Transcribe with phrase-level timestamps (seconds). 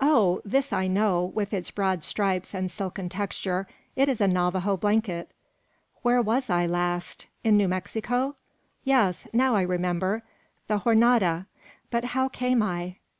[0.00, 0.42] Oh!
[0.44, 5.30] this I know, with its broad stripes and silken texture; it is a Navajo blanket!
[6.02, 7.26] Where was I last?
[7.44, 8.34] In New Mexico?
[8.82, 9.28] Yes.
[9.32, 10.24] Now I remember:
[10.66, 11.46] the Jornada!
[11.88, 12.96] but how came I?